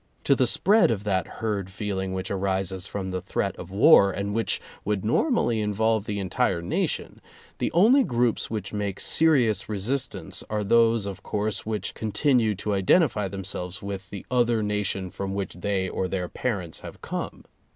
[0.23, 4.33] To the spread of that herd feeling which arises from the threat of war, and
[4.33, 7.21] which would normally involve the entire nation,
[7.59, 12.73] the only groups which make serious resistance are those, of course, which con tinue to
[12.73, 17.45] identify themselves with the other nation from which they or their parents have come.